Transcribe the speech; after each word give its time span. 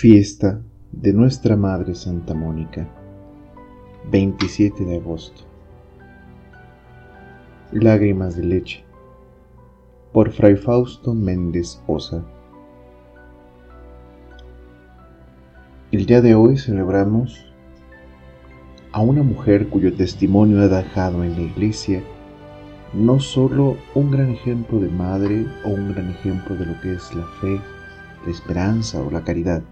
Fiesta 0.00 0.62
de 0.92 1.12
Nuestra 1.12 1.56
Madre 1.56 1.92
Santa 1.96 2.32
Mónica, 2.32 2.86
27 4.12 4.84
de 4.84 4.96
agosto. 4.98 5.42
Lágrimas 7.72 8.36
de 8.36 8.44
leche, 8.44 8.84
por 10.12 10.30
Fray 10.30 10.54
Fausto 10.54 11.14
Méndez 11.14 11.82
Osa. 11.88 12.24
El 15.90 16.06
día 16.06 16.20
de 16.20 16.36
hoy 16.36 16.56
celebramos 16.58 17.52
a 18.92 19.00
una 19.00 19.24
mujer 19.24 19.68
cuyo 19.68 19.92
testimonio 19.92 20.60
ha 20.60 20.68
dejado 20.68 21.24
en 21.24 21.32
la 21.32 21.42
iglesia 21.42 22.04
no 22.94 23.18
solo 23.18 23.76
un 23.96 24.12
gran 24.12 24.30
ejemplo 24.30 24.78
de 24.78 24.90
madre 24.90 25.44
o 25.64 25.70
un 25.70 25.92
gran 25.92 26.08
ejemplo 26.10 26.54
de 26.54 26.66
lo 26.66 26.80
que 26.82 26.92
es 26.92 27.12
la 27.16 27.26
fe, 27.40 27.60
la 28.24 28.30
esperanza 28.30 29.02
o 29.02 29.10
la 29.10 29.24
caridad. 29.24 29.64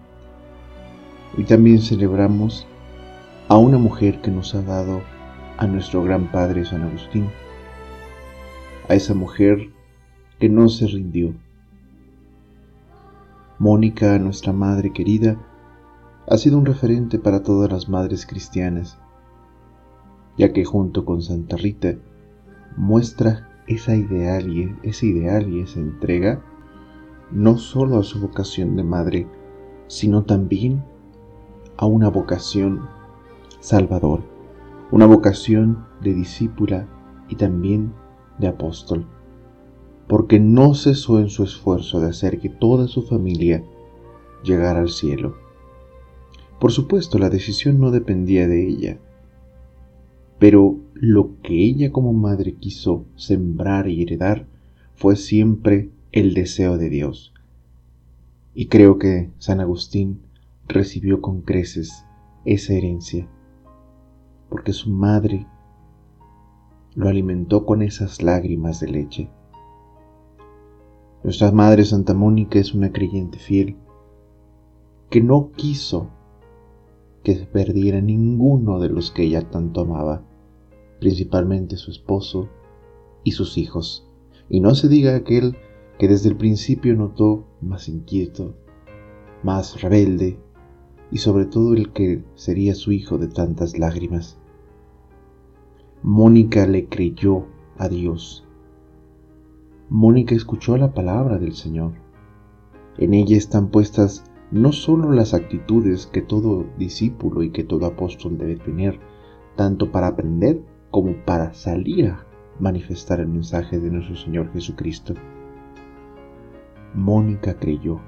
Hoy 1.35 1.43
también 1.43 1.81
celebramos 1.81 2.67
a 3.47 3.57
una 3.57 3.77
mujer 3.77 4.21
que 4.21 4.31
nos 4.31 4.55
ha 4.55 4.61
dado 4.61 5.01
a 5.57 5.67
nuestro 5.67 6.03
gran 6.03 6.31
Padre 6.31 6.65
San 6.65 6.83
Agustín, 6.83 7.29
a 8.87 8.93
esa 8.95 9.13
mujer 9.13 9.69
que 10.39 10.49
no 10.49 10.69
se 10.69 10.87
rindió. 10.87 11.33
Mónica, 13.59 14.17
nuestra 14.19 14.53
madre 14.53 14.93
querida, 14.93 15.37
ha 16.29 16.37
sido 16.37 16.57
un 16.57 16.65
referente 16.65 17.19
para 17.19 17.41
todas 17.41 17.71
las 17.71 17.89
madres 17.89 18.25
cristianas, 18.25 18.97
ya 20.37 20.53
que 20.53 20.63
junto 20.63 21.05
con 21.05 21.21
Santa 21.21 21.57
Rita 21.57 21.95
muestra 22.75 23.49
esa 23.67 23.95
ideal 23.95 24.47
y, 24.49 24.75
ese 24.83 25.07
ideal 25.07 25.49
y 25.49 25.61
esa 25.61 25.79
entrega 25.79 26.41
no 27.31 27.57
solo 27.57 27.97
a 27.97 28.03
su 28.03 28.21
vocación 28.21 28.75
de 28.75 28.83
madre, 28.83 29.27
sino 29.87 30.23
también 30.23 30.83
a 31.77 31.85
una 31.85 32.09
vocación 32.09 32.81
salvador, 33.59 34.23
una 34.91 35.05
vocación 35.05 35.85
de 36.01 36.13
discípula 36.13 36.87
y 37.29 37.35
también 37.35 37.93
de 38.39 38.47
apóstol, 38.47 39.05
porque 40.07 40.39
no 40.39 40.73
cesó 40.73 41.19
en 41.19 41.29
su 41.29 41.43
esfuerzo 41.43 41.99
de 41.99 42.09
hacer 42.09 42.39
que 42.39 42.49
toda 42.49 42.87
su 42.87 43.03
familia 43.03 43.63
llegara 44.43 44.79
al 44.79 44.89
cielo. 44.89 45.35
Por 46.59 46.71
supuesto, 46.71 47.19
la 47.19 47.29
decisión 47.29 47.79
no 47.79 47.91
dependía 47.91 48.47
de 48.47 48.67
ella, 48.67 48.99
pero 50.39 50.77
lo 50.93 51.41
que 51.41 51.63
ella 51.63 51.91
como 51.91 52.13
madre 52.13 52.53
quiso 52.53 53.05
sembrar 53.15 53.87
y 53.87 54.01
heredar 54.01 54.45
fue 54.95 55.15
siempre 55.15 55.89
el 56.11 56.33
deseo 56.33 56.77
de 56.77 56.89
Dios. 56.89 57.33
Y 58.55 58.67
creo 58.67 58.97
que 58.97 59.29
San 59.37 59.59
Agustín 59.59 60.21
recibió 60.67 61.21
con 61.21 61.41
creces 61.41 62.05
esa 62.45 62.73
herencia, 62.73 63.27
porque 64.49 64.73
su 64.73 64.89
madre 64.89 65.47
lo 66.95 67.07
alimentó 67.09 67.65
con 67.65 67.81
esas 67.81 68.21
lágrimas 68.21 68.79
de 68.79 68.87
leche. 68.87 69.29
Nuestra 71.23 71.51
Madre 71.51 71.85
Santa 71.85 72.13
Mónica 72.13 72.59
es 72.59 72.73
una 72.73 72.91
creyente 72.91 73.37
fiel 73.37 73.75
que 75.09 75.21
no 75.21 75.51
quiso 75.55 76.09
que 77.23 77.35
se 77.35 77.45
perdiera 77.45 78.01
ninguno 78.01 78.79
de 78.79 78.89
los 78.89 79.11
que 79.11 79.23
ella 79.23 79.49
tanto 79.49 79.81
amaba, 79.81 80.23
principalmente 80.99 81.75
su 81.77 81.91
esposo 81.91 82.47
y 83.23 83.31
sus 83.31 83.57
hijos. 83.57 84.07
Y 84.49 84.61
no 84.61 84.75
se 84.75 84.87
diga 84.87 85.15
aquel 85.15 85.57
que 85.99 86.07
desde 86.07 86.29
el 86.29 86.37
principio 86.37 86.95
notó 86.95 87.45
más 87.61 87.89
inquieto, 87.89 88.55
más 89.43 89.81
rebelde 89.81 90.39
y 91.11 91.19
sobre 91.19 91.45
todo 91.45 91.73
el 91.73 91.91
que 91.91 92.23
sería 92.35 92.75
su 92.75 92.91
hijo 92.91 93.17
de 93.17 93.27
tantas 93.27 93.77
lágrimas. 93.77 94.37
Mónica 96.03 96.67
le 96.67 96.87
creyó 96.87 97.45
a 97.77 97.89
Dios. 97.89 98.45
Mónica 99.89 100.35
escuchó 100.35 100.77
la 100.77 100.93
palabra 100.93 101.37
del 101.37 101.53
Señor. 101.53 101.93
En 102.97 103.13
ella 103.13 103.37
están 103.37 103.69
puestas 103.69 104.23
no 104.51 104.71
solo 104.71 105.11
las 105.11 105.33
actitudes 105.33 106.07
que 106.07 106.21
todo 106.21 106.65
discípulo 106.77 107.43
y 107.43 107.51
que 107.51 107.63
todo 107.63 107.85
apóstol 107.85 108.37
debe 108.37 108.55
tener, 108.55 108.99
tanto 109.55 109.91
para 109.91 110.07
aprender 110.07 110.61
como 110.91 111.13
para 111.25 111.53
salir 111.53 112.07
a 112.07 112.25
manifestar 112.59 113.19
el 113.19 113.27
mensaje 113.27 113.79
de 113.79 113.91
nuestro 113.91 114.15
Señor 114.15 114.51
Jesucristo. 114.53 115.13
Mónica 116.93 117.57
creyó. 117.59 117.99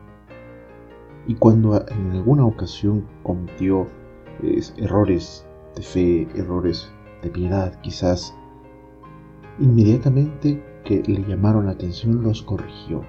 Y 1.29 1.35
cuando 1.35 1.85
en 1.87 2.11
alguna 2.11 2.45
ocasión 2.45 3.05
cometió 3.23 3.87
errores 4.77 5.47
de 5.75 5.81
fe, 5.81 6.27
errores 6.35 6.91
de 7.21 7.29
piedad 7.29 7.79
quizás, 7.81 8.35
inmediatamente 9.59 10.61
que 10.83 11.01
le 11.05 11.23
llamaron 11.25 11.67
la 11.67 11.73
atención 11.73 12.23
los 12.23 12.41
corrigió 12.41 13.03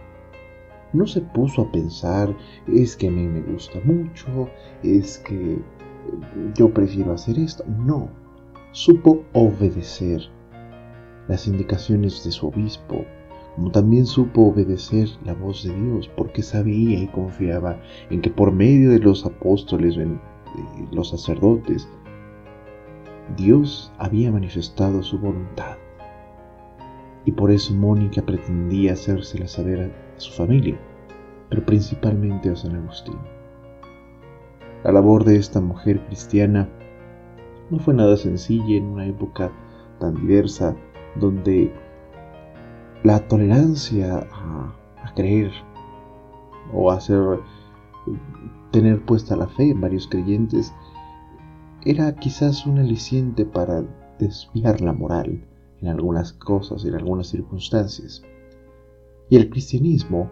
no 0.93 1.07
se 1.07 1.21
puso 1.21 1.63
a 1.63 1.73
pensar, 1.73 2.37
es 2.67 2.97
que 2.97 3.09
a 3.09 3.11
mí 3.11 3.27
me 3.27 3.43
gusta 3.43 3.79
mucho, 3.85 4.49
es 4.83 5.19
que 5.19 5.63
yo 6.55 6.73
prefiero 6.73 7.13
hacer 7.13 7.39
esto. 7.39 7.65
No, 7.67 8.11
supo 8.73 9.25
obedecer 9.33 10.21
las 11.29 11.47
indicaciones 11.47 12.25
de 12.25 12.33
su 12.33 12.49
obispo, 12.49 13.05
como 13.57 13.71
también 13.71 14.07
supo 14.07 14.43
obedecer 14.43 15.09
la 15.25 15.35
voz 15.35 15.65
de 15.65 15.75
Dios, 15.75 16.09
porque 16.17 16.43
sabía 16.43 17.01
y 17.01 17.09
confiaba 17.09 17.81
en 18.11 18.21
que 18.21 18.31
por 18.31 18.53
medio 18.53 18.91
de 18.91 18.99
los 18.99 19.27
apóstoles, 19.27 19.97
en 19.97 20.21
los 20.93 21.11
sacerdotes, 21.11 21.89
Dios 23.37 23.93
había 23.99 24.33
manifestado 24.33 25.03
su 25.03 25.19
voluntad. 25.19 25.77
Y 27.25 27.33
por 27.33 27.51
eso 27.51 27.75
Mónica 27.75 28.23
pretendía 28.23 28.95
hacérsela 28.95 29.47
saber 29.47 29.93
su 30.17 30.33
familia, 30.33 30.79
pero 31.49 31.65
principalmente 31.65 32.51
a 32.51 32.57
San 32.57 32.77
Agustín. 32.77 33.19
La 34.83 34.93
labor 34.93 35.25
de 35.25 35.37
esta 35.37 35.61
mujer 35.61 36.01
cristiana 36.07 36.69
no 37.69 37.79
fue 37.79 37.95
nada 37.95 38.17
sencilla 38.17 38.77
en 38.77 38.87
una 38.87 39.07
época 39.07 39.53
tan 39.99 40.15
diversa 40.15 40.75
donde 41.17 41.73
la 43.03 43.27
tolerancia 43.29 44.29
a, 44.31 44.77
creer 45.15 45.51
o 46.73 46.91
a 46.91 46.99
tener 48.71 49.05
puesta 49.05 49.37
la 49.37 49.49
fe 49.49 49.71
en 49.71 49.81
varios 49.81 50.07
creyentes 50.07 50.73
era 51.85 52.15
quizás 52.15 52.67
un 52.67 52.79
aliciente 52.79 53.45
para 53.47 53.83
desviar 54.19 54.81
la 54.83 54.93
moral 54.93 55.47
en 55.81 55.89
algunas 55.89 56.35
cosas, 56.35 56.85
en 56.85 56.95
algunas 56.95 57.29
circunstancias. 57.29 58.23
Y 59.31 59.37
el 59.37 59.49
cristianismo, 59.49 60.31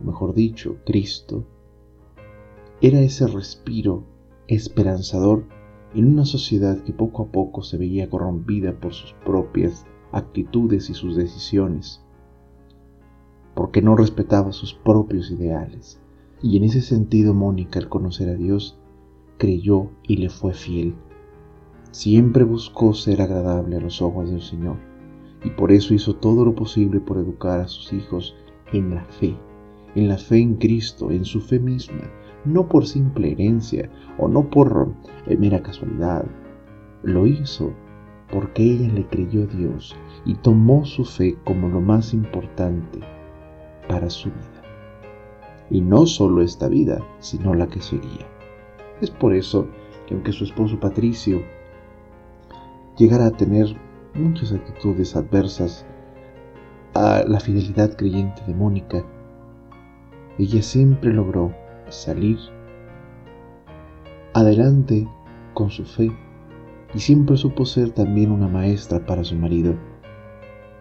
mejor 0.00 0.34
dicho, 0.34 0.76
Cristo, 0.86 1.44
era 2.80 3.00
ese 3.00 3.26
respiro 3.26 4.04
esperanzador 4.46 5.44
en 5.94 6.06
una 6.06 6.24
sociedad 6.24 6.78
que 6.78 6.92
poco 6.92 7.24
a 7.24 7.32
poco 7.32 7.62
se 7.62 7.76
veía 7.76 8.08
corrompida 8.08 8.72
por 8.72 8.94
sus 8.94 9.12
propias 9.24 9.84
actitudes 10.12 10.90
y 10.90 10.94
sus 10.94 11.16
decisiones, 11.16 12.04
porque 13.54 13.82
no 13.82 13.96
respetaba 13.96 14.52
sus 14.52 14.74
propios 14.74 15.30
ideales. 15.30 16.00
Y 16.40 16.56
en 16.56 16.64
ese 16.64 16.80
sentido 16.80 17.34
Mónica, 17.34 17.78
al 17.78 17.88
conocer 17.88 18.28
a 18.28 18.34
Dios, 18.34 18.78
creyó 19.38 19.90
y 20.02 20.16
le 20.16 20.28
fue 20.28 20.54
fiel. 20.54 20.94
Siempre 21.90 22.44
buscó 22.44 22.94
ser 22.94 23.20
agradable 23.22 23.76
a 23.76 23.80
los 23.80 24.00
ojos 24.00 24.30
del 24.30 24.42
Señor 24.42 24.76
y 25.44 25.50
por 25.50 25.72
eso 25.72 25.94
hizo 25.94 26.14
todo 26.14 26.44
lo 26.44 26.54
posible 26.54 27.00
por 27.00 27.18
educar 27.18 27.60
a 27.60 27.68
sus 27.68 27.92
hijos 27.92 28.36
en 28.72 28.94
la 28.94 29.04
fe, 29.04 29.36
en 29.94 30.08
la 30.08 30.16
fe 30.16 30.38
en 30.38 30.54
Cristo, 30.54 31.10
en 31.10 31.24
su 31.24 31.40
fe 31.40 31.58
misma, 31.58 32.10
no 32.44 32.68
por 32.68 32.86
simple 32.86 33.32
herencia 33.32 33.90
o 34.18 34.28
no 34.28 34.48
por 34.48 34.94
eh, 35.26 35.36
mera 35.36 35.62
casualidad. 35.62 36.24
Lo 37.02 37.26
hizo 37.26 37.72
porque 38.32 38.62
ella 38.62 38.92
le 38.92 39.06
creyó 39.06 39.42
a 39.42 39.46
Dios 39.46 39.94
y 40.24 40.34
tomó 40.34 40.86
su 40.86 41.04
fe 41.04 41.36
como 41.44 41.68
lo 41.68 41.80
más 41.80 42.14
importante 42.14 42.98
para 43.88 44.08
su 44.08 44.30
vida. 44.30 44.62
Y 45.70 45.82
no 45.82 46.06
solo 46.06 46.42
esta 46.42 46.68
vida, 46.68 47.04
sino 47.20 47.54
la 47.54 47.66
que 47.66 47.80
seguía. 47.80 48.26
Es 49.02 49.10
por 49.10 49.34
eso 49.34 49.68
que 50.06 50.14
aunque 50.14 50.32
su 50.32 50.44
esposo 50.44 50.80
Patricio 50.80 51.42
llegara 52.96 53.26
a 53.26 53.30
tener 53.32 53.76
muchas 54.14 54.52
actitudes 54.52 55.14
adversas 55.14 55.84
a 56.94 57.24
la 57.26 57.38
fidelidad 57.38 57.96
creyente 57.96 58.42
de 58.46 58.54
Mónica, 58.54 59.04
ella 60.38 60.62
siempre 60.62 61.12
logró 61.12 61.54
salir 61.88 62.38
adelante 64.32 65.06
con 65.52 65.70
su 65.70 65.84
fe 65.84 66.10
y 66.94 67.00
siempre 67.00 67.36
supo 67.36 67.64
ser 67.64 67.90
también 67.90 68.30
una 68.30 68.48
maestra 68.48 69.04
para 69.04 69.24
su 69.24 69.34
marido, 69.36 69.74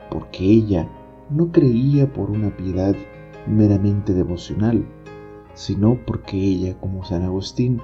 porque 0.10 0.44
ella 0.44 0.88
no 1.30 1.52
creía 1.52 2.12
por 2.12 2.30
una 2.30 2.56
piedad 2.56 2.96
meramente 3.48 4.14
devocional, 4.14 4.86
sino 5.54 5.98
porque 6.06 6.38
ella, 6.38 6.78
como 6.80 7.04
San 7.04 7.24
Agustín, 7.24 7.82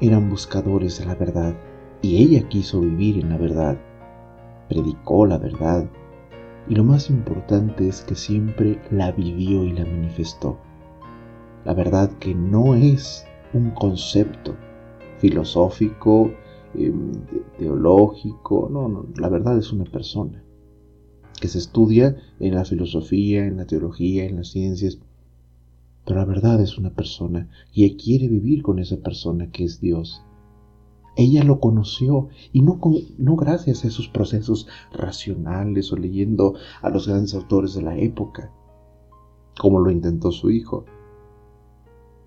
eran 0.00 0.30
buscadores 0.30 0.98
de 0.98 1.06
la 1.06 1.14
verdad 1.14 1.54
y 2.02 2.22
ella 2.22 2.48
quiso 2.48 2.80
vivir 2.80 3.18
en 3.18 3.28
la 3.30 3.36
verdad, 3.36 3.78
predicó 4.68 5.26
la 5.26 5.38
verdad 5.38 5.86
y 6.68 6.74
lo 6.74 6.84
más 6.84 7.10
importante 7.10 7.88
es 7.88 8.02
que 8.02 8.14
siempre 8.14 8.80
la 8.90 9.12
vivió 9.12 9.64
y 9.64 9.72
la 9.72 9.84
manifestó. 9.84 10.58
La 11.64 11.74
verdad 11.74 12.10
que 12.18 12.34
no 12.34 12.74
es 12.74 13.26
un 13.52 13.70
concepto 13.72 14.54
filosófico, 15.18 16.30
em, 16.74 17.12
teológico, 17.58 18.68
no, 18.70 18.88
no, 18.88 19.06
la 19.16 19.28
verdad 19.28 19.58
es 19.58 19.72
una 19.72 19.84
persona 19.84 20.42
que 21.40 21.48
se 21.48 21.58
estudia 21.58 22.16
en 22.38 22.54
la 22.54 22.64
filosofía, 22.64 23.46
en 23.46 23.56
la 23.56 23.66
teología, 23.66 24.24
en 24.24 24.36
las 24.36 24.48
ciencias, 24.48 24.98
pero 26.04 26.20
la 26.20 26.26
verdad 26.26 26.60
es 26.60 26.78
una 26.78 26.90
persona 26.90 27.48
y 27.72 27.96
quiere 27.96 28.28
vivir 28.28 28.62
con 28.62 28.78
esa 28.78 28.96
persona 28.98 29.50
que 29.50 29.64
es 29.64 29.80
Dios. 29.80 30.22
Ella 31.16 31.42
lo 31.42 31.60
conoció 31.60 32.28
y 32.52 32.62
no, 32.62 32.78
no 33.18 33.36
gracias 33.36 33.84
a 33.84 33.88
esos 33.88 34.08
procesos 34.08 34.68
racionales 34.92 35.92
o 35.92 35.96
leyendo 35.96 36.54
a 36.82 36.90
los 36.90 37.08
grandes 37.08 37.34
autores 37.34 37.74
de 37.74 37.82
la 37.82 37.98
época, 37.98 38.52
como 39.58 39.80
lo 39.80 39.90
intentó 39.90 40.30
su 40.30 40.50
hijo. 40.50 40.84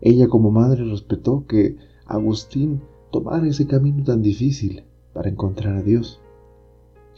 Ella 0.01 0.28
como 0.28 0.51
madre 0.51 0.84
respetó 0.84 1.45
que 1.48 1.78
Agustín 2.06 2.81
tomara 3.13 3.48
ese 3.48 3.68
camino 3.68 4.04
tan 4.04 4.24
difícil 4.24 4.86
para 5.13 5.30
encontrar 5.30 5.77
a 5.77 5.83
Dios, 5.83 6.19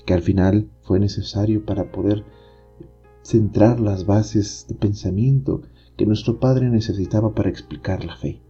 que 0.06 0.14
al 0.14 0.22
final 0.22 0.70
fue 0.82 1.00
necesario 1.00 1.66
para 1.66 1.90
poder 1.94 2.26
centrar 3.22 3.80
las 3.80 4.06
bases 4.06 4.66
de 4.68 4.76
pensamiento 4.76 5.62
que 5.96 6.06
nuestro 6.06 6.38
Padre 6.42 6.70
necesitaba 6.70 7.34
para 7.34 7.50
explicar 7.50 8.04
la 8.04 8.18
fe. 8.18 8.42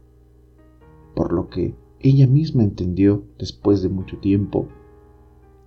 Por 1.16 1.34
lo 1.34 1.48
que 1.48 1.76
ella 2.00 2.26
misma 2.26 2.64
entendió, 2.64 3.24
después 3.38 3.84
de 3.84 3.90
mucho 3.90 4.18
tiempo, 4.18 4.68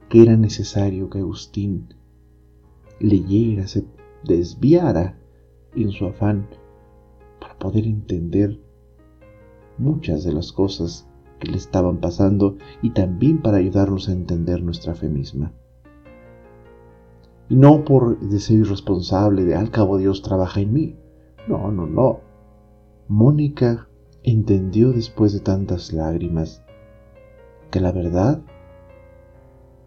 que 0.08 0.22
era 0.22 0.36
necesario 0.36 1.08
que 1.08 1.20
Agustín 1.20 1.94
leyera, 2.98 3.68
se 3.68 3.84
desviara 4.24 5.16
en 5.76 5.92
su 5.92 6.06
afán 6.06 6.48
para 7.38 7.56
poder 7.56 7.86
entender 7.86 8.60
muchas 9.78 10.24
de 10.24 10.32
las 10.32 10.50
cosas 10.50 11.07
que 11.38 11.50
le 11.50 11.56
estaban 11.56 11.98
pasando 11.98 12.56
y 12.82 12.90
también 12.90 13.40
para 13.40 13.58
ayudarnos 13.58 14.08
a 14.08 14.12
entender 14.12 14.62
nuestra 14.62 14.94
fe 14.94 15.08
misma. 15.08 15.52
Y 17.48 17.56
no 17.56 17.84
por 17.84 18.20
deseo 18.20 18.58
irresponsable 18.58 19.44
de 19.44 19.54
al 19.54 19.70
cabo 19.70 19.96
Dios 19.98 20.22
trabaja 20.22 20.60
en 20.60 20.72
mí, 20.72 20.96
no, 21.46 21.72
no, 21.72 21.86
no. 21.86 22.20
Mónica 23.08 23.88
entendió 24.22 24.92
después 24.92 25.32
de 25.32 25.40
tantas 25.40 25.92
lágrimas 25.92 26.62
que 27.70 27.80
la 27.80 27.92
verdad 27.92 28.42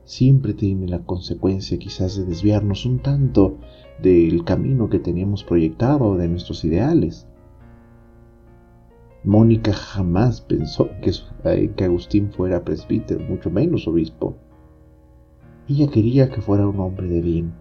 siempre 0.03 0.53
tiene 0.53 0.87
la 0.87 0.99
consecuencia 1.05 1.77
quizás 1.77 2.17
de 2.17 2.25
desviarnos 2.25 2.85
un 2.85 2.99
tanto 2.99 3.57
del 4.01 4.43
camino 4.43 4.89
que 4.89 4.99
teníamos 4.99 5.43
proyectado, 5.43 6.17
de 6.17 6.27
nuestros 6.27 6.65
ideales. 6.65 7.27
Mónica 9.23 9.71
jamás 9.73 10.41
pensó 10.41 10.89
que, 11.01 11.11
eh, 11.43 11.71
que 11.75 11.83
Agustín 11.83 12.31
fuera 12.31 12.63
presbítero, 12.63 13.23
mucho 13.23 13.51
menos 13.51 13.87
obispo. 13.87 14.35
Ella 15.69 15.87
quería 15.89 16.29
que 16.29 16.41
fuera 16.41 16.67
un 16.67 16.79
hombre 16.79 17.07
de 17.07 17.21
bien, 17.21 17.53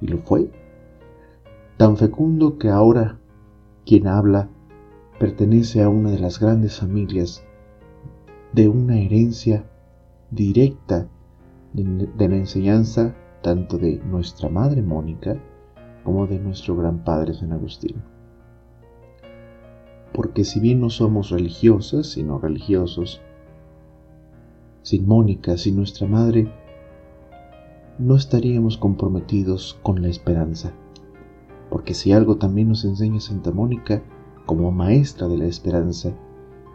y 0.00 0.06
lo 0.08 0.18
fue 0.18 0.50
tan 1.76 1.96
fecundo 1.96 2.58
que 2.58 2.68
ahora 2.68 3.18
quien 3.84 4.06
habla 4.06 4.48
pertenece 5.18 5.82
a 5.82 5.88
una 5.88 6.10
de 6.10 6.18
las 6.18 6.38
grandes 6.38 6.78
familias 6.78 7.44
de 8.52 8.68
una 8.68 8.98
herencia 8.98 9.64
directa 10.30 11.06
de, 11.72 12.28
la 12.28 12.36
enseñanza 12.36 13.14
tanto 13.42 13.78
de 13.78 14.00
nuestra 14.10 14.48
madre 14.48 14.82
Mónica 14.82 15.36
como 16.04 16.26
de 16.26 16.38
nuestro 16.38 16.76
gran 16.76 17.04
padre 17.04 17.34
San 17.34 17.52
Agustín. 17.52 17.96
Porque 20.16 20.44
si 20.44 20.60
bien 20.60 20.80
no 20.80 20.88
somos 20.88 21.28
religiosas, 21.28 22.06
sino 22.06 22.38
religiosos, 22.38 23.20
sin 24.80 25.06
Mónica, 25.06 25.58
sin 25.58 25.76
nuestra 25.76 26.06
madre, 26.06 26.50
no 27.98 28.16
estaríamos 28.16 28.78
comprometidos 28.78 29.78
con 29.82 30.00
la 30.00 30.08
esperanza. 30.08 30.72
Porque 31.68 31.92
si 31.92 32.12
algo 32.12 32.36
también 32.36 32.70
nos 32.70 32.86
enseña 32.86 33.20
Santa 33.20 33.52
Mónica 33.52 34.02
como 34.46 34.72
maestra 34.72 35.28
de 35.28 35.36
la 35.36 35.44
esperanza, 35.44 36.14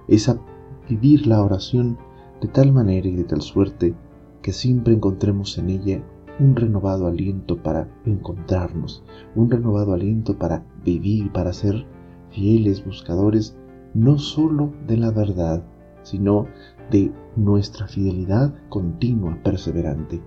es 0.08 0.30
a 0.30 0.40
vivir 0.88 1.26
la 1.26 1.42
oración 1.44 1.98
de 2.42 2.48
tal 2.48 2.72
manera 2.72 3.08
y 3.08 3.16
de 3.16 3.24
tal 3.24 3.42
suerte 3.42 3.96
que 4.44 4.54
siempre 4.54 4.94
encontremos 4.94 5.58
en 5.58 5.72
ella 5.72 6.04
un 6.40 6.56
renovado 6.56 7.08
aliento 7.08 7.58
para 7.58 7.88
encontrarnos, 8.06 9.04
un 9.36 9.50
renovado 9.50 9.94
aliento 9.94 10.38
para 10.38 10.64
vivir, 10.86 11.32
para 11.32 11.54
ser 11.54 11.88
fieles 12.32 12.84
buscadores 12.86 13.56
no 13.94 14.18
sólo 14.18 14.74
de 14.88 14.98
la 14.98 15.12
verdad, 15.12 15.64
sino 16.04 16.48
de 16.90 17.12
nuestra 17.36 17.88
fidelidad 17.88 18.54
continua, 18.70 19.38
perseverante. 19.44 20.22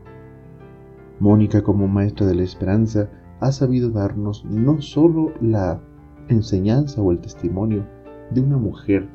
Mónica 1.21 1.63
como 1.63 1.89
maestra 1.89 2.27
de 2.27 2.35
la 2.35 2.43
esperanza 2.43 3.09
ha 3.41 3.53
sabido 3.53 3.91
darnos 3.91 4.45
no 4.45 4.81
solo 4.81 5.33
la 5.41 5.81
enseñanza 6.29 7.03
o 7.03 7.13
el 7.13 7.21
testimonio 7.21 7.87
de 8.31 8.41
una 8.41 8.57
mujer 8.57 9.09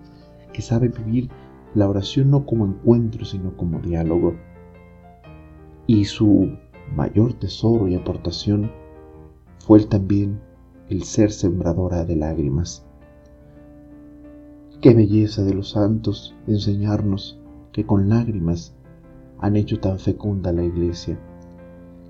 que 0.54 0.62
sabe 0.62 0.90
vivir 0.90 1.30
la 1.76 1.88
oración 1.88 2.32
no 2.32 2.46
como 2.46 2.66
encuentro, 2.66 3.26
sino 3.26 3.56
como 3.56 3.80
diálogo. 3.80 4.36
Y 5.88 6.06
su 6.06 6.52
mayor 6.96 7.34
tesoro 7.34 7.88
y 7.88 7.96
aportación 7.96 8.72
fue 9.60 9.84
también 9.86 10.40
el 10.90 11.04
ser 11.04 11.32
sembradora 11.32 12.04
de 12.04 12.16
lágrimas. 12.16 12.86
Qué 14.82 14.94
belleza 14.94 15.44
de 15.44 15.54
los 15.54 15.72
santos 15.72 16.36
enseñarnos 16.48 17.40
que 17.72 17.86
con 17.86 18.10
lágrimas 18.10 18.76
han 19.40 19.56
hecho 19.56 19.80
tan 19.80 20.00
fecunda 20.00 20.52
la 20.52 20.64
iglesia 20.64 21.18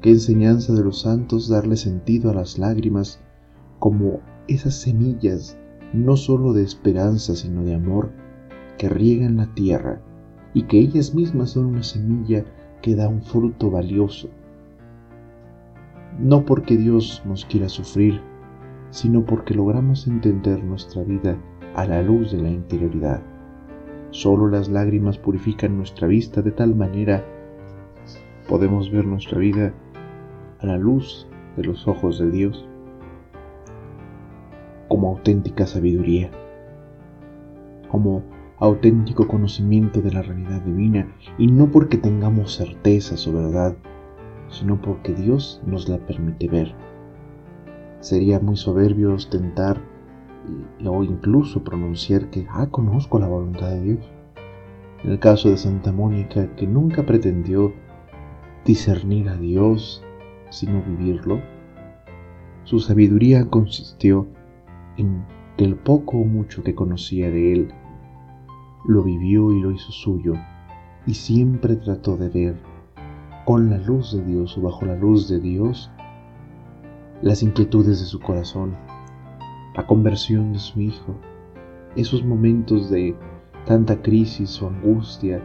Qué 0.02 0.12
enseñanza 0.12 0.72
de 0.74 0.82
los 0.82 1.02
santos 1.02 1.50
darle 1.50 1.76
sentido 1.76 2.32
a 2.32 2.34
las 2.34 2.58
lágrimas 2.58 3.20
como 3.80 4.22
esas 4.48 4.76
semillas 4.76 5.58
no 5.92 6.16
sólo 6.16 6.54
de 6.54 6.64
esperanza 6.64 7.36
sino 7.36 7.64
de 7.66 7.74
amor 7.74 8.12
que 8.78 8.88
riegan 8.88 9.36
la 9.36 9.54
tierra 9.54 10.02
y 10.54 10.64
que 10.64 10.80
ellas 10.80 11.14
mismas 11.14 11.50
son 11.50 11.66
una 11.66 11.84
semilla 11.84 12.46
que 12.82 12.96
da 12.96 13.10
un 13.10 13.22
fruto 13.22 13.70
valioso. 13.70 14.30
No 16.18 16.46
porque 16.46 16.78
Dios 16.78 17.22
nos 17.26 17.44
quiera 17.44 17.68
sufrir, 17.68 18.22
sino 18.90 19.26
porque 19.26 19.54
logramos 19.54 20.08
entender 20.08 20.64
nuestra 20.64 21.04
vida 21.04 21.38
a 21.76 21.86
la 21.86 22.02
luz 22.02 22.32
de 22.32 22.42
la 22.42 22.50
interioridad. 22.50 23.22
Solo 24.12 24.48
las 24.48 24.70
lágrimas 24.70 25.18
purifican 25.18 25.78
nuestra 25.78 26.08
vista 26.08 26.42
de 26.42 26.52
tal 26.52 26.76
manera 26.76 27.24
podemos 28.48 28.92
ver 28.92 29.06
nuestra 29.06 29.38
vida 29.38 29.74
a 30.60 30.66
la 30.66 30.78
luz 30.78 31.28
de 31.56 31.64
los 31.64 31.88
ojos 31.88 32.18
de 32.18 32.32
Dios 32.32 32.68
como 34.88 35.10
auténtica 35.10 35.68
sabiduría, 35.68 36.32
como 37.90 38.24
auténtico 38.58 39.28
conocimiento 39.28 40.02
de 40.02 40.12
la 40.12 40.24
realidad 40.24 40.62
divina 40.62 41.16
y 41.38 41.48
no 41.48 41.72
porque 41.72 41.98
tengamos 41.98 42.56
certeza 42.56 43.16
o 43.30 43.34
verdad, 43.34 43.78
sino 44.50 44.82
porque 44.82 45.14
Dios 45.14 45.62
nos 45.66 45.88
la 45.88 46.00
permite 46.00 46.48
ver. 46.48 46.74
Sería 48.00 48.40
muy 48.40 48.56
soberbio 48.56 49.14
ostentar 49.14 49.82
o 50.86 51.04
incluso 51.04 51.64
pronunciar 51.64 52.30
que, 52.30 52.48
ah, 52.50 52.68
conozco 52.72 53.20
la 53.20 53.28
voluntad 53.28 53.70
de 53.70 53.82
Dios. 53.82 54.12
En 55.04 55.12
el 55.12 55.20
caso 55.20 55.50
de 55.50 55.58
Santa 55.58 55.92
Mónica, 55.92 56.56
que 56.56 56.68
nunca 56.68 57.06
pretendió 57.06 57.74
discernir 58.66 59.30
a 59.30 59.36
Dios 59.36 60.04
sino 60.50 60.82
vivirlo. 60.82 61.40
Su 62.64 62.80
sabiduría 62.80 63.50
consistió 63.50 64.28
en 64.98 65.24
que 65.58 65.66
el 65.66 65.76
poco 65.76 66.18
o 66.18 66.24
mucho 66.24 66.64
que 66.64 66.76
conocía 66.76 67.30
de 67.30 67.54
él, 67.54 67.74
lo 68.86 69.04
vivió 69.04 69.52
y 69.52 69.62
lo 69.62 69.72
hizo 69.72 69.92
suyo, 69.92 70.34
y 71.06 71.14
siempre 71.14 71.76
trató 71.76 72.18
de 72.18 72.30
ver 72.30 72.56
con 73.46 73.70
la 73.70 73.78
luz 73.78 74.14
de 74.14 74.24
Dios 74.24 74.58
o 74.58 74.62
bajo 74.62 74.86
la 74.86 74.96
luz 74.96 75.30
de 75.30 75.40
Dios 75.40 75.92
las 77.22 77.44
inquietudes 77.44 78.00
de 78.00 78.06
su 78.06 78.20
corazón, 78.20 78.76
la 79.76 79.86
conversión 79.86 80.54
de 80.54 80.60
su 80.60 80.80
hijo, 80.80 81.16
esos 81.96 82.24
momentos 82.24 82.90
de 82.90 83.16
tanta 83.66 84.02
crisis 84.02 84.62
o 84.62 84.68
angustia 84.68 85.42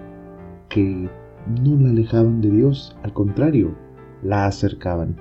que 0.69 1.09
no 1.47 1.77
la 1.81 1.91
alejaban 1.91 2.41
de 2.41 2.51
Dios, 2.51 2.97
al 3.03 3.13
contrario, 3.13 3.75
la 4.23 4.47
acercaban, 4.47 5.17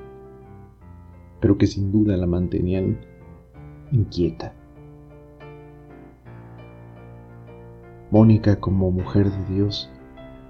pero 1.40 1.58
que 1.58 1.68
sin 1.68 1.92
duda 1.92 2.18
la 2.18 2.28
mantenían 2.28 3.00
inquieta. 3.92 4.54
Mónica, 8.12 8.60
como 8.60 8.92
mujer 8.92 9.32
de 9.32 9.56
Dios, 9.56 9.92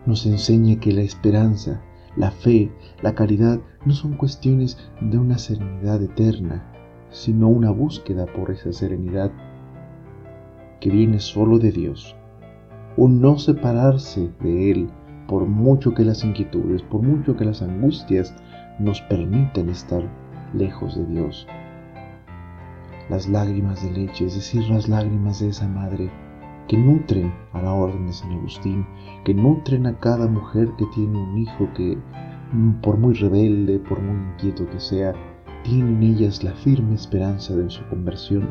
nos 0.06 0.26
enseña 0.26 0.80
que 0.82 0.92
la 0.92 1.02
esperanza, 1.02 1.82
la 2.16 2.32
fe, 2.32 2.72
la 3.02 3.16
caridad 3.16 3.60
no 3.86 3.94
son 3.94 4.14
cuestiones 4.14 4.78
de 5.02 5.18
una 5.18 5.38
serenidad 5.38 6.02
eterna, 6.02 6.64
sino 7.10 7.48
una 7.48 7.72
búsqueda 7.72 8.26
por 8.26 8.52
esa 8.52 8.72
serenidad 8.72 9.32
que 10.80 10.90
viene 10.90 11.20
solo 11.20 11.60
de 11.60 11.72
Dios. 11.72 12.16
Un 12.98 13.22
no 13.22 13.38
separarse 13.38 14.30
de 14.42 14.72
Él 14.72 14.90
por 15.28 15.46
mucho 15.46 15.94
que 15.94 16.04
las 16.04 16.24
inquietudes, 16.24 16.84
por 16.84 17.02
mucho 17.02 17.36
que 17.36 17.46
las 17.46 17.62
angustias 17.62 18.36
nos 18.80 19.02
permitan 19.02 19.70
estar 19.70 20.04
lejos 20.54 20.96
de 20.96 21.06
Dios. 21.06 21.48
Las 23.10 23.28
lágrimas 23.28 23.84
de 23.84 23.92
leche, 23.92 24.26
es 24.26 24.36
decir, 24.36 24.68
las 24.70 24.88
lágrimas 24.88 25.40
de 25.40 25.50
esa 25.50 25.68
madre 25.68 26.12
que 26.68 26.78
nutren 26.78 27.34
a 27.52 27.62
la 27.62 27.74
orden 27.74 28.08
de 28.08 28.14
San 28.14 28.32
Agustín, 28.32 28.86
que 29.24 29.34
nutren 29.34 29.86
a 29.86 30.00
cada 30.00 30.28
mujer 30.28 30.70
que 30.78 30.86
tiene 30.94 31.18
un 31.18 31.38
hijo 31.38 31.70
que, 31.74 31.98
mm, 32.52 32.82
por 32.82 32.98
muy 32.98 33.14
rebelde, 33.14 33.80
por 33.80 34.02
muy 34.02 34.34
inquieto 34.34 34.70
que 34.70 34.80
sea, 34.80 35.14
tiene 35.64 35.90
en 35.90 36.04
ellas 36.04 36.44
la 36.44 36.54
firme 36.54 36.96
esperanza 36.96 37.56
de 37.56 37.70
su 37.70 37.84
conversión, 37.88 38.50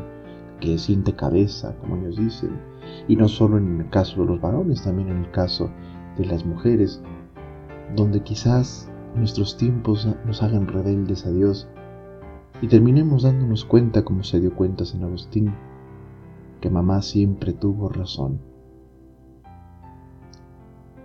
que 0.61 0.79
siente 0.79 1.15
cabeza, 1.15 1.77
como 1.79 1.97
ellos 1.97 2.17
dicen, 2.17 2.61
y 3.09 3.17
no 3.17 3.29
solo 3.29 3.59
en 3.59 3.81
el 3.81 3.91
caso 3.91 4.21
de 4.21 4.29
los 4.29 4.41
varones, 4.41 4.83
también 4.83 5.09
en 5.09 5.19
el 5.19 5.31
caso 5.31 5.71
de 6.17 6.27
las 6.27 6.47
mujeres, 6.47 7.03
donde 7.97 8.23
quizás 8.23 8.91
nuestros 9.15 9.57
tiempos 9.57 10.09
nos 10.25 10.43
hagan 10.43 10.69
rebeldes 10.69 11.27
a 11.27 11.31
Dios. 11.31 11.69
Y 12.61 12.69
terminemos 12.69 13.25
dándonos 13.25 13.65
cuenta, 13.65 14.05
como 14.05 14.23
se 14.23 14.41
dio 14.41 14.55
cuenta 14.55 14.85
San 14.85 15.03
Agustín, 15.03 15.53
que 16.63 16.71
mamá 16.71 17.03
siempre 17.03 17.53
tuvo 17.53 17.89
razón. 17.89 18.41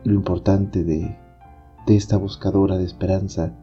Y 0.06 0.10
lo 0.10 0.16
importante 0.16 0.84
de, 0.86 1.18
esta 1.88 2.18
buscadora 2.18 2.78
de 2.78 2.86
esperanza, 2.86 3.58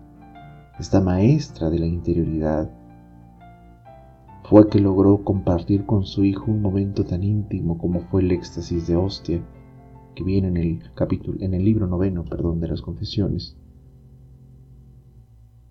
esta 0.79 1.01
maestra 1.01 1.71
de 1.71 1.79
la 1.79 1.87
interioridad, 1.87 2.71
fue 4.43 4.69
que 4.69 4.81
logró 4.81 5.23
compartir 5.25 5.87
con 5.87 6.05
su 6.05 6.25
hijo 6.25 6.51
un 6.51 6.61
momento 6.61 7.05
tan 7.05 7.23
íntimo 7.23 7.79
como 7.79 8.01
fue 8.01 8.23
el 8.23 8.33
éxtasis 8.33 8.89
de 8.89 8.97
hostia, 8.97 9.43
que 10.17 10.25
viene 10.25 10.49
en 10.49 10.57
el 10.57 10.83
capítulo, 10.95 11.39
en 11.41 11.55
el 11.55 11.65
libro 11.65 11.87
noveno, 11.87 12.25
perdón, 12.25 12.61
de 12.61 12.69
las 12.69 12.83
confesiones. 12.83 13.57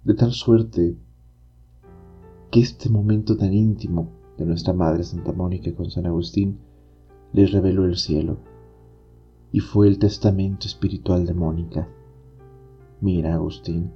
De 0.03 0.13
tal 0.13 0.31
suerte 0.31 0.97
que 2.49 2.61
este 2.61 2.89
momento 2.89 3.35
tan 3.35 3.53
íntimo 3.53 4.22
nuestra 4.45 4.73
Madre 4.73 5.03
Santa 5.03 5.31
Mónica 5.31 5.73
con 5.73 5.89
San 5.89 6.05
Agustín 6.05 6.57
les 7.33 7.51
reveló 7.51 7.85
el 7.85 7.97
cielo 7.97 8.37
y 9.51 9.59
fue 9.59 9.87
el 9.87 9.99
testamento 9.99 10.67
espiritual 10.67 11.25
de 11.25 11.33
Mónica. 11.33 11.87
Mira, 13.01 13.35
Agustín, 13.35 13.91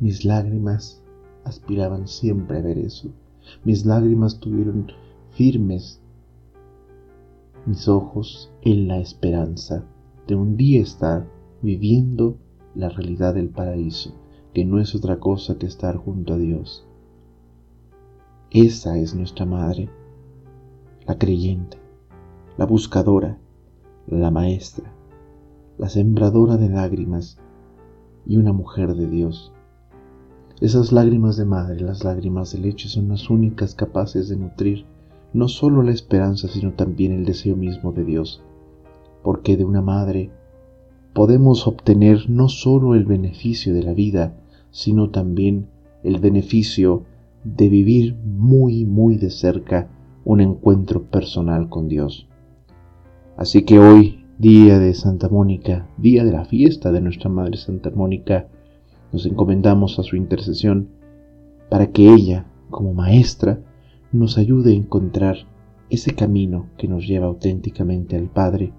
mis 0.00 0.24
lágrimas 0.24 1.02
aspiraban 1.44 2.08
siempre 2.08 2.58
a 2.58 2.62
ver 2.62 2.78
eso. 2.78 3.10
Mis 3.64 3.86
lágrimas 3.86 4.40
tuvieron 4.40 4.92
firmes 5.30 6.00
mis 7.66 7.88
ojos 7.88 8.52
en 8.62 8.88
la 8.88 8.98
esperanza 8.98 9.84
de 10.26 10.34
un 10.34 10.56
día 10.56 10.82
estar 10.82 11.26
viviendo 11.62 12.36
la 12.74 12.90
realidad 12.90 13.34
del 13.34 13.48
paraíso, 13.48 14.14
que 14.52 14.64
no 14.64 14.80
es 14.80 14.94
otra 14.94 15.18
cosa 15.18 15.56
que 15.56 15.66
estar 15.66 15.96
junto 15.96 16.34
a 16.34 16.38
Dios. 16.38 16.86
Esa 18.54 18.96
es 18.96 19.16
nuestra 19.16 19.44
madre, 19.46 19.90
la 21.08 21.18
creyente, 21.18 21.76
la 22.56 22.66
buscadora, 22.66 23.36
la 24.06 24.30
maestra, 24.30 24.94
la 25.76 25.88
sembradora 25.88 26.56
de 26.56 26.68
lágrimas 26.68 27.36
y 28.24 28.36
una 28.36 28.52
mujer 28.52 28.94
de 28.94 29.08
Dios. 29.08 29.52
Esas 30.60 30.92
lágrimas 30.92 31.36
de 31.36 31.46
madre, 31.46 31.80
las 31.80 32.04
lágrimas 32.04 32.52
de 32.52 32.60
leche 32.60 32.88
son 32.88 33.08
las 33.08 33.28
únicas 33.28 33.74
capaces 33.74 34.28
de 34.28 34.36
nutrir 34.36 34.84
no 35.32 35.48
solo 35.48 35.82
la 35.82 35.90
esperanza, 35.90 36.46
sino 36.46 36.74
también 36.74 37.10
el 37.10 37.24
deseo 37.24 37.56
mismo 37.56 37.90
de 37.90 38.04
Dios, 38.04 38.40
porque 39.24 39.56
de 39.56 39.64
una 39.64 39.82
madre 39.82 40.30
podemos 41.12 41.66
obtener 41.66 42.30
no 42.30 42.48
solo 42.48 42.94
el 42.94 43.04
beneficio 43.04 43.74
de 43.74 43.82
la 43.82 43.94
vida, 43.94 44.38
sino 44.70 45.10
también 45.10 45.66
el 46.04 46.20
beneficio 46.20 47.02
de 47.44 47.68
vivir 47.68 48.16
muy, 48.16 48.84
muy 48.84 49.16
de 49.16 49.30
cerca 49.30 49.88
un 50.24 50.40
encuentro 50.40 51.02
personal 51.04 51.68
con 51.68 51.88
Dios. 51.88 52.26
Así 53.36 53.62
que 53.62 53.78
hoy, 53.78 54.24
día 54.38 54.78
de 54.78 54.94
Santa 54.94 55.28
Mónica, 55.28 55.86
día 55.98 56.24
de 56.24 56.32
la 56.32 56.44
fiesta 56.44 56.90
de 56.90 57.00
nuestra 57.00 57.28
Madre 57.28 57.58
Santa 57.58 57.90
Mónica, 57.90 58.48
nos 59.12 59.26
encomendamos 59.26 59.98
a 59.98 60.02
su 60.02 60.16
intercesión 60.16 60.88
para 61.68 61.88
que 61.88 62.12
ella, 62.12 62.46
como 62.70 62.94
maestra, 62.94 63.60
nos 64.12 64.38
ayude 64.38 64.72
a 64.72 64.76
encontrar 64.76 65.36
ese 65.90 66.14
camino 66.14 66.66
que 66.78 66.88
nos 66.88 67.06
lleva 67.06 67.26
auténticamente 67.26 68.16
al 68.16 68.28
Padre, 68.28 68.72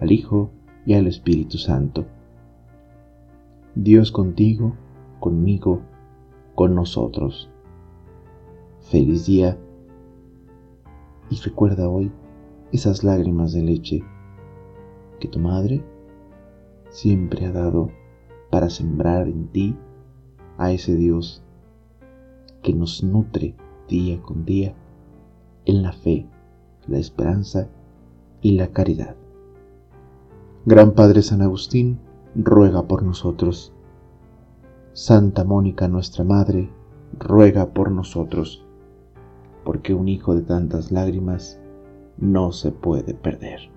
al 0.00 0.10
Hijo 0.10 0.50
y 0.84 0.94
al 0.94 1.06
Espíritu 1.06 1.58
Santo. 1.58 2.06
Dios 3.74 4.10
contigo, 4.10 4.74
conmigo, 5.20 5.80
con 6.54 6.74
nosotros. 6.74 7.51
Feliz 8.92 9.24
día 9.24 9.58
y 11.30 11.36
recuerda 11.36 11.88
hoy 11.88 12.12
esas 12.72 13.02
lágrimas 13.02 13.54
de 13.54 13.62
leche 13.62 14.04
que 15.18 15.28
tu 15.28 15.38
madre 15.38 15.82
siempre 16.90 17.46
ha 17.46 17.52
dado 17.52 17.88
para 18.50 18.68
sembrar 18.68 19.28
en 19.28 19.48
ti 19.48 19.74
a 20.58 20.72
ese 20.72 20.94
Dios 20.94 21.42
que 22.62 22.74
nos 22.74 23.02
nutre 23.02 23.54
día 23.88 24.20
con 24.20 24.44
día 24.44 24.74
en 25.64 25.82
la 25.82 25.92
fe, 25.92 26.26
la 26.86 26.98
esperanza 26.98 27.68
y 28.42 28.58
la 28.58 28.72
caridad. 28.72 29.16
Gran 30.66 30.92
Padre 30.92 31.22
San 31.22 31.40
Agustín, 31.40 31.98
ruega 32.34 32.82
por 32.82 33.02
nosotros. 33.02 33.72
Santa 34.92 35.44
Mónica, 35.44 35.88
nuestra 35.88 36.24
Madre, 36.24 36.68
ruega 37.18 37.72
por 37.72 37.90
nosotros 37.90 38.66
porque 39.64 39.94
un 39.94 40.08
hijo 40.08 40.34
de 40.34 40.42
tantas 40.42 40.90
lágrimas 40.90 41.60
no 42.18 42.52
se 42.52 42.70
puede 42.72 43.14
perder. 43.14 43.70